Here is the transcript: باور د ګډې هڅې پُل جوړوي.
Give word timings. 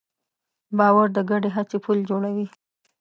باور 0.77 1.07
د 1.13 1.17
ګډې 1.29 1.49
هڅې 1.55 1.77
پُل 1.83 1.97
جوړوي. 2.09 2.47